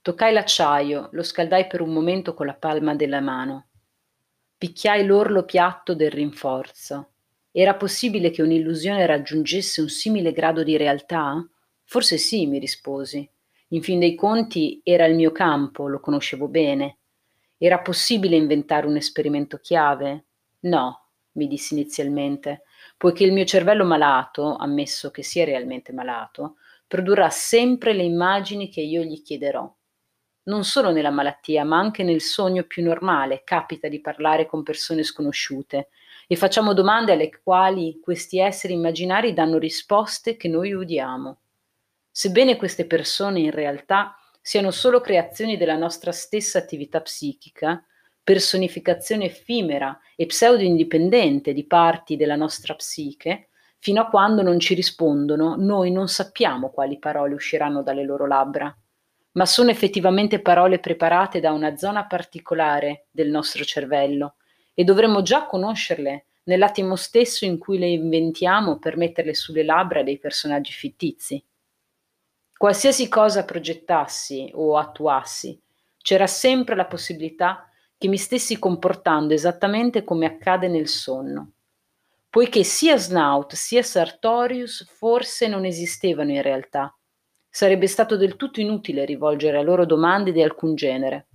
Toccai 0.00 0.32
l'acciaio, 0.32 1.10
lo 1.12 1.22
scaldai 1.22 1.66
per 1.66 1.82
un 1.82 1.92
momento 1.92 2.32
con 2.32 2.46
la 2.46 2.54
palma 2.54 2.94
della 2.94 3.20
mano. 3.20 3.66
Picchiai 4.56 5.04
l'orlo 5.04 5.44
piatto 5.44 5.94
del 5.94 6.10
rinforzo. 6.10 7.10
Era 7.50 7.74
possibile 7.74 8.30
che 8.30 8.40
un'illusione 8.40 9.04
raggiungesse 9.04 9.82
un 9.82 9.90
simile 9.90 10.32
grado 10.32 10.62
di 10.62 10.78
realtà? 10.78 11.46
Forse 11.84 12.16
sì, 12.16 12.46
mi 12.46 12.58
risposi. 12.58 13.28
In 13.68 13.82
fin 13.82 13.98
dei 13.98 14.14
conti 14.14 14.80
era 14.82 15.04
il 15.04 15.16
mio 15.16 15.32
campo, 15.32 15.86
lo 15.86 16.00
conoscevo 16.00 16.48
bene. 16.48 16.96
Era 17.58 17.80
possibile 17.80 18.36
inventare 18.36 18.86
un 18.86 18.96
esperimento 18.96 19.58
chiave? 19.58 20.24
No, 20.60 21.08
mi 21.32 21.46
dissi 21.46 21.74
inizialmente, 21.74 22.62
poiché 23.02 23.24
il 23.24 23.32
mio 23.32 23.44
cervello 23.44 23.84
malato, 23.84 24.54
ammesso 24.54 25.10
che 25.10 25.24
sia 25.24 25.44
realmente 25.44 25.92
malato, 25.92 26.58
produrrà 26.86 27.30
sempre 27.30 27.94
le 27.94 28.04
immagini 28.04 28.68
che 28.68 28.80
io 28.80 29.02
gli 29.02 29.22
chiederò. 29.22 29.68
Non 30.44 30.62
solo 30.62 30.92
nella 30.92 31.10
malattia, 31.10 31.64
ma 31.64 31.78
anche 31.78 32.04
nel 32.04 32.20
sogno 32.20 32.62
più 32.62 32.84
normale 32.84 33.42
capita 33.42 33.88
di 33.88 34.00
parlare 34.00 34.46
con 34.46 34.62
persone 34.62 35.02
sconosciute 35.02 35.88
e 36.28 36.36
facciamo 36.36 36.74
domande 36.74 37.10
alle 37.10 37.40
quali 37.42 37.98
questi 38.00 38.38
esseri 38.38 38.74
immaginari 38.74 39.32
danno 39.32 39.58
risposte 39.58 40.36
che 40.36 40.46
noi 40.46 40.72
udiamo. 40.72 41.40
Sebbene 42.08 42.54
queste 42.54 42.86
persone 42.86 43.40
in 43.40 43.50
realtà 43.50 44.16
siano 44.40 44.70
solo 44.70 45.00
creazioni 45.00 45.56
della 45.56 45.76
nostra 45.76 46.12
stessa 46.12 46.58
attività 46.58 47.00
psichica, 47.00 47.84
personificazione 48.22 49.26
effimera 49.26 49.98
e 50.14 50.26
pseudo-indipendente 50.26 51.52
di 51.52 51.66
parti 51.66 52.16
della 52.16 52.36
nostra 52.36 52.74
psiche, 52.74 53.48
fino 53.78 54.00
a 54.00 54.08
quando 54.08 54.42
non 54.42 54.60
ci 54.60 54.74
rispondono, 54.74 55.56
noi 55.56 55.90
non 55.90 56.08
sappiamo 56.08 56.70
quali 56.70 56.98
parole 56.98 57.34
usciranno 57.34 57.82
dalle 57.82 58.04
loro 58.04 58.26
labbra, 58.26 58.74
ma 59.32 59.46
sono 59.46 59.70
effettivamente 59.70 60.40
parole 60.40 60.78
preparate 60.78 61.40
da 61.40 61.52
una 61.52 61.76
zona 61.76 62.06
particolare 62.06 63.06
del 63.10 63.28
nostro 63.28 63.64
cervello 63.64 64.36
e 64.74 64.84
dovremmo 64.84 65.22
già 65.22 65.46
conoscerle 65.46 66.26
nell'attimo 66.44 66.96
stesso 66.96 67.44
in 67.44 67.58
cui 67.58 67.78
le 67.78 67.88
inventiamo 67.88 68.78
per 68.78 68.96
metterle 68.96 69.34
sulle 69.34 69.64
labbra 69.64 70.02
dei 70.02 70.18
personaggi 70.18 70.72
fittizi. 70.72 71.42
Qualsiasi 72.56 73.08
cosa 73.08 73.44
progettassi 73.44 74.50
o 74.54 74.76
attuassi, 74.76 75.60
c'era 75.98 76.26
sempre 76.26 76.76
la 76.76 76.86
possibilità 76.86 77.68
che 78.02 78.08
mi 78.08 78.18
stessi 78.18 78.58
comportando 78.58 79.32
esattamente 79.32 80.02
come 80.02 80.26
accade 80.26 80.66
nel 80.66 80.88
sonno. 80.88 81.52
Poiché 82.28 82.64
sia 82.64 82.96
Snout 82.96 83.54
sia 83.54 83.84
Sartorius 83.84 84.84
forse 84.92 85.46
non 85.46 85.64
esistevano 85.64 86.32
in 86.32 86.42
realtà, 86.42 86.92
sarebbe 87.48 87.86
stato 87.86 88.16
del 88.16 88.34
tutto 88.34 88.60
inutile 88.60 89.04
rivolgere 89.04 89.56
a 89.56 89.62
loro 89.62 89.86
domande 89.86 90.32
di 90.32 90.42
alcun 90.42 90.74
genere. 90.74 91.28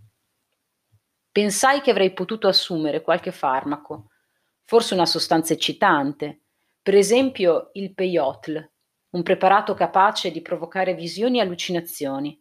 Pensai 1.31 1.79
che 1.79 1.91
avrei 1.91 2.11
potuto 2.11 2.49
assumere 2.49 3.01
qualche 3.01 3.31
farmaco, 3.31 4.09
forse 4.65 4.93
una 4.93 5.05
sostanza 5.05 5.53
eccitante, 5.53 6.41
per 6.81 6.95
esempio 6.95 7.69
il 7.75 7.93
peyotl, 7.93 8.71
un 9.11 9.23
preparato 9.23 9.73
capace 9.73 10.31
di 10.31 10.41
provocare 10.41 10.95
visioni 10.95 11.37
e 11.37 11.43
allucinazioni. 11.43 12.37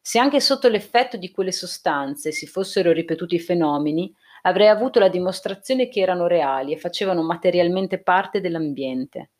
Se 0.00 0.18
anche 0.18 0.40
sotto 0.40 0.68
l'effetto 0.68 1.16
di 1.16 1.30
quelle 1.30 1.52
sostanze 1.52 2.32
si 2.32 2.46
fossero 2.46 2.92
ripetuti 2.92 3.34
i 3.34 3.40
fenomeni, 3.40 4.12
avrei 4.42 4.68
avuto 4.68 4.98
la 4.98 5.08
dimostrazione 5.08 5.88
che 5.88 6.00
erano 6.00 6.26
reali 6.26 6.72
e 6.72 6.78
facevano 6.78 7.22
materialmente 7.22 8.02
parte 8.02 8.40
dell'ambiente. 8.40 9.30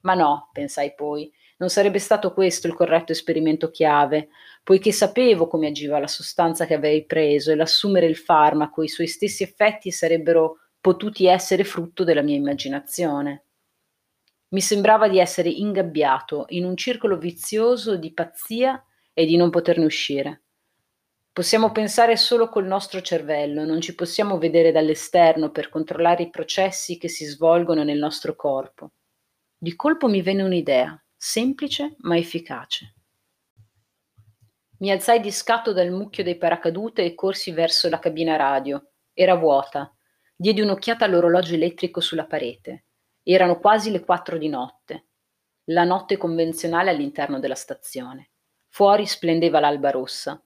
Ma 0.00 0.14
no, 0.14 0.48
pensai 0.52 0.94
poi, 0.94 1.30
non 1.58 1.68
sarebbe 1.68 1.98
stato 1.98 2.32
questo 2.32 2.66
il 2.66 2.74
corretto 2.74 3.12
esperimento 3.12 3.70
chiave, 3.70 4.28
poiché 4.62 4.92
sapevo 4.92 5.48
come 5.48 5.68
agiva 5.68 5.98
la 5.98 6.06
sostanza 6.06 6.66
che 6.66 6.74
avevi 6.74 7.04
preso 7.04 7.50
e 7.50 7.56
l'assumere 7.56 8.06
il 8.06 8.16
farmaco, 8.16 8.82
i 8.82 8.88
suoi 8.88 9.08
stessi 9.08 9.42
effetti 9.42 9.90
sarebbero 9.90 10.58
potuti 10.80 11.26
essere 11.26 11.64
frutto 11.64 12.04
della 12.04 12.22
mia 12.22 12.36
immaginazione. 12.36 13.44
Mi 14.50 14.60
sembrava 14.60 15.08
di 15.08 15.18
essere 15.18 15.50
ingabbiato 15.50 16.46
in 16.48 16.64
un 16.64 16.76
circolo 16.76 17.18
vizioso 17.18 17.96
di 17.96 18.14
pazzia 18.14 18.82
e 19.18 19.26
di 19.26 19.36
non 19.36 19.50
poterne 19.50 19.84
uscire. 19.84 20.44
Possiamo 21.32 21.72
pensare 21.72 22.16
solo 22.16 22.48
col 22.48 22.66
nostro 22.66 23.00
cervello, 23.00 23.64
non 23.64 23.80
ci 23.80 23.96
possiamo 23.96 24.38
vedere 24.38 24.70
dall'esterno 24.70 25.50
per 25.50 25.70
controllare 25.70 26.22
i 26.22 26.30
processi 26.30 26.98
che 26.98 27.08
si 27.08 27.24
svolgono 27.24 27.82
nel 27.82 27.98
nostro 27.98 28.36
corpo. 28.36 28.92
Di 29.58 29.74
colpo 29.74 30.06
mi 30.06 30.22
venne 30.22 30.44
un'idea, 30.44 31.04
semplice 31.16 31.96
ma 32.02 32.16
efficace. 32.16 32.94
Mi 34.78 34.92
alzai 34.92 35.18
di 35.18 35.32
scatto 35.32 35.72
dal 35.72 35.90
mucchio 35.90 36.22
dei 36.22 36.36
paracadute 36.36 37.02
e 37.02 37.16
corsi 37.16 37.50
verso 37.50 37.88
la 37.88 37.98
cabina 37.98 38.36
radio. 38.36 38.90
Era 39.12 39.34
vuota. 39.34 39.92
Diedi 40.36 40.60
un'occhiata 40.60 41.06
all'orologio 41.06 41.54
elettrico 41.54 41.98
sulla 41.98 42.26
parete. 42.26 42.84
Erano 43.24 43.58
quasi 43.58 43.90
le 43.90 44.04
quattro 44.04 44.38
di 44.38 44.48
notte, 44.48 45.06
la 45.70 45.82
notte 45.82 46.16
convenzionale 46.16 46.90
all'interno 46.90 47.40
della 47.40 47.56
stazione. 47.56 48.30
Fuori 48.78 49.06
splendeva 49.06 49.58
l'alba 49.58 49.90
rossa. 49.90 50.40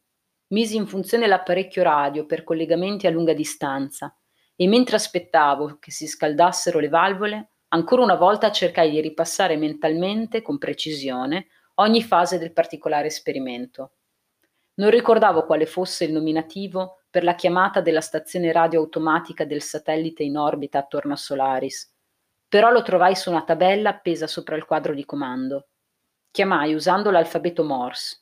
Misi 0.54 0.76
in 0.76 0.86
funzione 0.86 1.26
l'apparecchio 1.26 1.82
radio 1.82 2.24
per 2.24 2.44
collegamenti 2.44 3.06
a 3.06 3.10
lunga 3.10 3.34
distanza 3.34 4.16
e 4.56 4.66
mentre 4.66 4.96
aspettavo 4.96 5.76
che 5.78 5.90
si 5.90 6.06
scaldassero 6.06 6.78
le 6.78 6.88
valvole, 6.88 7.50
ancora 7.68 8.00
una 8.00 8.14
volta 8.14 8.50
cercai 8.50 8.90
di 8.90 9.02
ripassare 9.02 9.58
mentalmente, 9.58 10.40
con 10.40 10.56
precisione, 10.56 11.48
ogni 11.74 12.02
fase 12.02 12.38
del 12.38 12.54
particolare 12.54 13.08
esperimento. 13.08 13.96
Non 14.76 14.88
ricordavo 14.88 15.44
quale 15.44 15.66
fosse 15.66 16.04
il 16.04 16.12
nominativo 16.12 17.02
per 17.10 17.24
la 17.24 17.34
chiamata 17.34 17.82
della 17.82 18.00
stazione 18.00 18.50
radio 18.50 18.80
automatica 18.80 19.44
del 19.44 19.60
satellite 19.60 20.22
in 20.22 20.38
orbita 20.38 20.78
attorno 20.78 21.12
a 21.12 21.16
Solaris, 21.16 21.94
però 22.48 22.70
lo 22.70 22.80
trovai 22.80 23.14
su 23.14 23.28
una 23.28 23.44
tabella 23.44 23.90
appesa 23.90 24.26
sopra 24.26 24.56
il 24.56 24.64
quadro 24.64 24.94
di 24.94 25.04
comando. 25.04 25.66
Chiamai 26.30 26.72
usando 26.72 27.10
l'alfabeto 27.10 27.62
Morse 27.62 28.20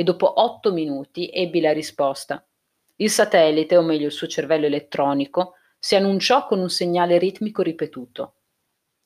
e 0.00 0.02
dopo 0.02 0.40
otto 0.40 0.72
minuti 0.72 1.28
ebbi 1.30 1.60
la 1.60 1.74
risposta. 1.74 2.42
Il 2.96 3.10
satellite, 3.10 3.76
o 3.76 3.82
meglio 3.82 4.06
il 4.06 4.12
suo 4.12 4.26
cervello 4.26 4.64
elettronico, 4.64 5.56
si 5.78 5.94
annunciò 5.94 6.46
con 6.46 6.58
un 6.58 6.70
segnale 6.70 7.18
ritmico 7.18 7.60
ripetuto. 7.60 8.36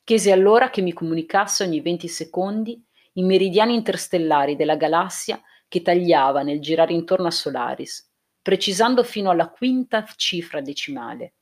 Chiesi 0.05 0.31
allora 0.31 0.71
che 0.71 0.83
mi 0.83 0.93
comunicasse 0.93 1.65
ogni 1.65 1.81
20 1.81 2.07
secondi 2.07 2.81
i 3.15 3.25
meridiani 3.25 3.75
interstellari 3.75 4.55
della 4.55 4.77
galassia 4.77 5.43
che 5.67 5.83
tagliava 5.83 6.43
nel 6.43 6.61
girare 6.61 6.93
intorno 6.93 7.27
a 7.27 7.33
Solaris, 7.33 8.09
precisando 8.41 9.03
fino 9.03 9.31
alla 9.31 9.49
quinta 9.49 10.07
cifra 10.15 10.61
decimale. 10.61 11.35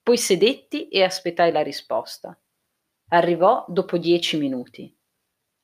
Poi 0.00 0.16
sedetti 0.16 0.86
e 0.86 1.02
aspettai 1.02 1.50
la 1.50 1.62
risposta. 1.64 2.40
Arrivò 3.08 3.64
dopo 3.66 3.98
dieci 3.98 4.38
minuti. 4.38 4.96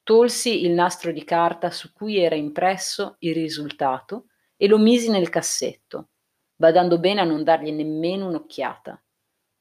Tolsi 0.08 0.64
il 0.64 0.70
nastro 0.70 1.12
di 1.12 1.22
carta 1.22 1.70
su 1.70 1.92
cui 1.92 2.16
era 2.16 2.34
impresso 2.34 3.16
il 3.18 3.34
risultato 3.34 4.28
e 4.56 4.66
lo 4.66 4.78
misi 4.78 5.10
nel 5.10 5.28
cassetto, 5.28 6.12
badando 6.56 6.98
bene 6.98 7.20
a 7.20 7.24
non 7.24 7.44
dargli 7.44 7.70
nemmeno 7.70 8.28
un'occhiata. 8.28 9.04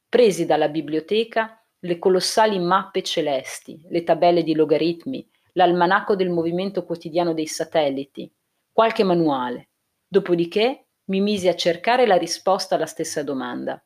Presi 0.08 0.46
dalla 0.46 0.70
biblioteca 0.70 1.62
le 1.80 2.00
colossali 2.00 2.60
mappe 2.60 3.04
celesti, 3.04 3.82
le 3.90 4.04
tabelle 4.04 4.44
di 4.44 4.56
logaritmi, 4.56 5.30
l'almanacco 5.52 6.16
del 6.16 6.30
movimento 6.30 6.86
quotidiano 6.86 7.34
dei 7.34 7.48
satelliti, 7.48 8.34
qualche 8.72 9.04
manuale. 9.04 9.72
Dopodiché 10.08 10.88
mi 11.08 11.20
misi 11.20 11.50
a 11.50 11.56
cercare 11.56 12.08
la 12.08 12.16
risposta 12.16 12.76
alla 12.76 12.86
stessa 12.86 13.22
domanda. 13.22 13.86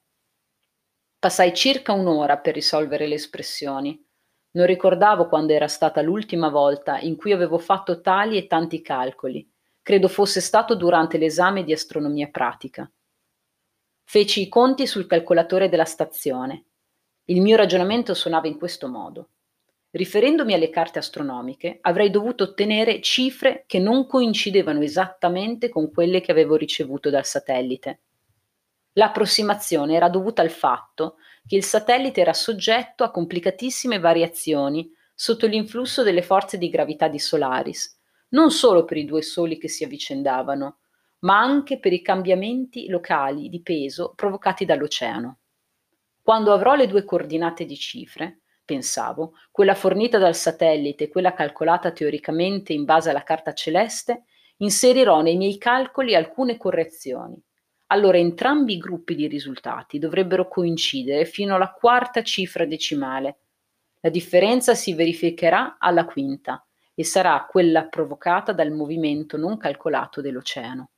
Passai 1.18 1.56
circa 1.56 1.94
un'ora 1.94 2.38
per 2.38 2.54
risolvere 2.54 3.08
le 3.08 3.16
espressioni. 3.16 4.00
Non 4.54 4.66
ricordavo 4.66 5.28
quando 5.28 5.54
era 5.54 5.68
stata 5.68 6.02
l'ultima 6.02 6.50
volta 6.50 7.00
in 7.00 7.16
cui 7.16 7.32
avevo 7.32 7.58
fatto 7.58 8.02
tali 8.02 8.38
e 8.38 8.48
tanti 8.48 8.82
calcoli. 8.82 9.50
Credo 9.82 10.08
fosse 10.08 10.42
stato 10.42 10.76
durante 10.76 11.18
l'esame 11.18 11.64
di 11.64 11.72
astronomia 11.72 12.28
pratica. 12.28 12.90
Feci 14.04 14.42
i 14.42 14.50
conti 14.50 14.88
sul 14.88 15.08
calcolatore 15.08 15.70
della 15.70 15.86
stazione. 15.86 16.66
Il 17.26 17.42
mio 17.42 17.56
ragionamento 17.56 18.14
suonava 18.14 18.48
in 18.48 18.58
questo 18.58 18.90
modo. 18.90 19.30
Riferendomi 19.92 20.54
alle 20.54 20.70
carte 20.70 21.00
astronomiche, 21.00 21.78
avrei 21.82 22.10
dovuto 22.10 22.44
ottenere 22.44 23.02
cifre 23.02 23.64
che 23.68 23.80
non 23.80 24.06
coincidevano 24.06 24.82
esattamente 24.82 25.70
con 25.70 25.92
quelle 25.92 26.20
che 26.20 26.32
avevo 26.32 26.56
ricevuto 26.56 27.10
dal 27.10 27.26
satellite. 27.26 28.02
L'approssimazione 28.94 29.96
era 29.96 30.10
dovuta 30.10 30.42
al 30.42 30.50
fatto 30.50 31.16
che 31.52 31.58
il 31.58 31.66
satellite 31.66 32.22
era 32.22 32.32
soggetto 32.32 33.04
a 33.04 33.12
complicatissime 33.12 34.00
variazioni 34.00 34.90
sotto 35.14 35.48
l'influsso 35.48 36.02
delle 36.02 36.22
forze 36.22 36.58
di 36.58 36.70
gravità 36.70 37.10
di 37.10 37.20
Solaris, 37.20 38.00
non 38.30 38.52
solo 38.52 38.86
per 38.86 38.96
i 38.96 39.04
due 39.04 39.22
soli 39.22 39.58
che 39.58 39.68
si 39.68 39.84
avvicendavano, 39.84 40.78
ma 41.26 41.42
anche 41.42 41.78
per 41.78 41.92
i 41.92 42.02
cambiamenti 42.02 42.88
locali 42.88 43.50
di 43.50 43.62
peso 43.62 44.14
provocati 44.16 44.64
dall'oceano. 44.64 45.40
Quando 46.22 46.54
avrò 46.54 46.76
le 46.76 46.88
due 46.88 47.04
coordinate 47.04 47.66
di 47.66 47.76
cifre, 47.76 48.44
pensavo, 48.64 49.34
quella 49.52 49.76
fornita 49.76 50.18
dal 50.18 50.36
satellite 50.36 51.04
e 51.04 51.10
quella 51.10 51.34
calcolata 51.34 51.92
teoricamente 51.92 52.72
in 52.72 52.86
base 52.86 53.10
alla 53.10 53.24
carta 53.24 53.52
celeste, 53.52 54.24
inserirò 54.60 55.20
nei 55.20 55.36
miei 55.36 55.58
calcoli 55.58 56.16
alcune 56.16 56.56
correzioni. 56.56 57.44
Allora 57.92 58.18
entrambi 58.18 58.76
i 58.76 58.78
gruppi 58.78 59.16
di 59.16 59.28
risultati 59.28 60.00
dovrebbero 60.00 60.48
coincidere 60.48 61.26
fino 61.26 61.56
alla 61.56 61.74
quarta 61.74 62.24
cifra 62.24 62.66
decimale. 62.66 63.40
La 64.00 64.10
differenza 64.10 64.76
si 64.76 64.94
verificherà 64.94 65.76
alla 65.78 66.06
quinta 66.06 66.66
e 66.96 67.04
sarà 67.04 67.46
quella 67.50 67.88
provocata 67.88 68.54
dal 68.54 68.72
movimento 68.72 69.36
non 69.36 69.58
calcolato 69.58 70.22
dell'oceano. 70.22 70.92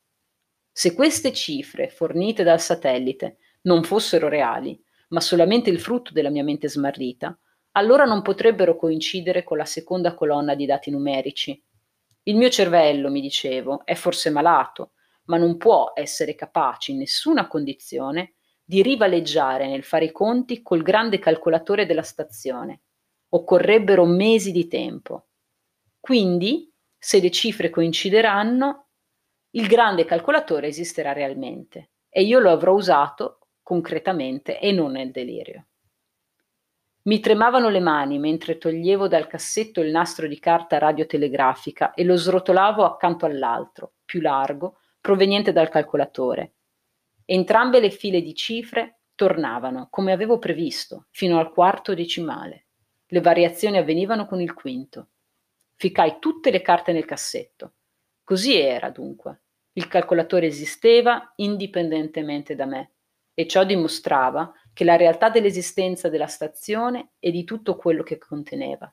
Se 0.72 0.94
queste 0.94 1.34
cifre 1.34 1.89
fornite 1.89 2.44
dal 2.44 2.62
satellite 2.62 3.38
non 3.63 3.84
fossero 3.84 4.30
reali, 4.30 4.80
ma 5.10 5.20
solamente 5.20 5.72
il 5.72 5.80
frutto 5.80 6.12
della 6.13 6.30
mia 6.30 6.44
mente 6.44 6.70
smarrita, 6.70 7.36
allora 7.72 8.04
non 8.06 8.22
potrebbero 8.22 8.76
coincidere 8.76 9.44
con 9.44 9.58
la 9.58 9.65
seconda 9.65 10.13
colonna 10.13 10.54
di 10.54 10.68
dati 10.68 10.91
numerici. 10.91 11.60
Il 12.24 12.36
mio 12.36 12.50
cervello, 12.50 13.10
mi 13.10 13.20
dicevo, 13.20 13.84
è 13.84 13.96
forse 13.96 14.30
malato, 14.30 14.91
ma 15.26 15.38
non 15.38 15.58
può 15.58 15.94
essere 15.96 16.36
capace 16.36 16.92
in 16.92 16.98
nessuna 16.98 17.48
condizione 17.48 18.34
di 18.64 18.82
rivaleggiare 18.82 19.68
nel 19.68 19.84
fare 19.84 20.06
i 20.06 20.12
conti 20.12 20.62
col 20.62 20.82
grande 20.82 21.20
calcolatore 21.20 21.86
della 21.86 22.02
stazione. 22.02 22.82
Occorrebbero 23.30 24.06
mesi 24.06 24.52
di 24.52 24.68
tempo. 24.68 25.28
Quindi, 26.00 26.72
se 26.98 27.20
le 27.20 27.32
cifre 27.32 27.70
coincideranno, 27.70 28.88
il 29.52 29.68
grande 29.68 30.06
calcolatore 30.06 30.68
esisterà 30.68 31.14
realmente 31.14 31.92
e 32.10 32.24
io 32.24 32.40
lo 32.40 32.52
avrò 32.52 32.74
usato 32.74 33.40
concretamente 33.62 34.60
e 34.60 34.72
non 34.72 34.92
nel 34.92 35.12
delirio. 35.12 35.68
Mi 37.04 37.20
tremavano 37.20 37.70
le 37.70 37.80
mani 37.80 38.18
mentre 38.18 38.58
toglievo 38.58 39.08
dal 39.08 39.28
cassetto 39.28 39.82
il 39.82 39.92
nastro 39.92 40.28
di 40.28 40.40
carta 40.40 40.78
radiotelegrafica 40.78 41.94
e 41.94 42.04
lo 42.04 42.16
srotolavo 42.16 42.86
accanto 42.86 43.26
all'altro, 43.26 43.96
più 44.06 44.22
largo, 44.22 44.78
proveniente 45.04 45.52
dal 45.52 45.68
calcolatore. 45.68 46.54
Entrambe 47.26 47.82
le 47.82 47.89
file 47.89 48.22
di 48.22 48.34
cifre 48.34 49.00
tornavano, 49.16 49.89
come 49.92 50.13
avevo 50.13 50.39
previsto, 50.39 51.08
fino 51.10 51.39
al 51.39 51.52
quarto 51.52 51.94
decimale. 51.94 52.68
Le 53.08 53.20
variazioni 53.20 53.76
avvenivano 53.76 54.26
con 54.26 54.39
il 54.39 54.54
quinto. 54.54 55.10
Ficai 55.76 56.20
tutte 56.20 56.52
le 56.52 56.62
carte 56.62 56.94
nel 56.94 57.04
cassetto. 57.04 57.74
Così 58.24 58.56
era, 58.56 58.92
dunque. 58.92 59.42
Il 59.74 59.89
calcolatore 59.89 60.46
esisteva 60.46 61.34
indipendentemente 61.36 62.56
da 62.56 62.66
me 62.66 62.92
e 63.34 63.46
ciò 63.46 63.66
dimostrava 63.66 64.54
che 64.72 64.86
la 64.86 64.96
realtà 64.96 65.30
dell'esistenza 65.30 66.08
della 66.08 66.28
stazione 66.28 67.16
e 67.20 67.30
di 67.30 67.44
tutto 67.44 67.76
quello 67.76 68.04
che 68.04 68.18
conteneva. 68.18 68.89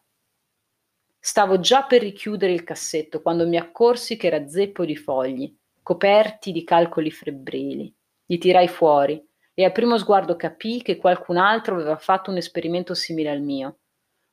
Stavo 1.21 1.61
già 1.61 1.85
per 1.85 2.01
richiudere 2.01 2.53
il 2.53 2.65
cassetto 2.65 3.23
quando 3.23 3.47
mi 3.47 3.59
accorsi 3.59 4.17
che 4.17 4.27
era 4.27 4.49
zeppo 4.49 4.85
di 4.85 4.97
fogli, 4.97 5.57
coperti 5.91 6.53
di 6.53 6.63
calcoli 6.63 7.11
febbrili. 7.11 7.93
Li 8.27 8.39
tirai 8.39 8.69
fuori 8.69 9.21
e 9.53 9.65
al 9.65 9.73
primo 9.73 9.99
sguardo 9.99 10.37
capii 10.37 10.83
che 10.83 10.97
qualcun 10.97 11.37
altro 11.37 11.75
aveva 11.75 11.97
fatto 11.97 12.31
un 12.31 12.37
esperimento 12.37 12.95
simile 12.95 13.29
al 13.29 13.41
mio, 13.41 13.81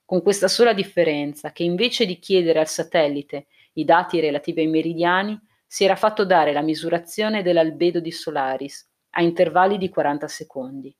con 0.05 0.21
questa 0.21 0.47
sola 0.47 0.73
differenza 0.73 1.51
che 1.53 1.63
invece 1.63 2.05
di 2.05 2.19
chiedere 2.19 2.59
al 2.59 2.67
satellite 2.67 3.47
i 3.73 3.85
dati 3.85 4.19
relativi 4.19 4.61
ai 4.61 4.67
meridiani, 4.67 5.35
si 5.65 5.83
era 5.83 5.95
fatto 5.95 6.25
dare 6.25 6.53
la 6.53 6.61
misurazione 6.61 7.41
dell'albedo 7.41 7.99
di 7.99 8.11
Solaris 8.11 8.87
a 9.15 9.23
intervalli 9.23 9.79
di 9.79 9.89
40 9.89 10.27
secondi. 10.27 10.95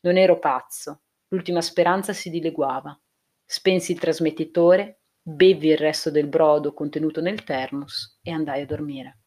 Non 0.00 0.18
ero 0.18 0.38
pazzo, 0.38 1.04
l'ultima 1.28 1.62
speranza 1.62 2.12
si 2.12 2.28
dileguava. 2.28 2.94
Spensi 3.42 3.92
il 3.92 4.00
trasmettitore, 4.00 5.00
bevi 5.22 5.68
il 5.68 5.78
resto 5.78 6.10
del 6.10 6.26
brodo 6.26 6.74
contenuto 6.74 7.22
nel 7.22 7.42
termos 7.42 8.18
e 8.22 8.32
andai 8.32 8.60
a 8.60 8.66
dormire. 8.66 9.20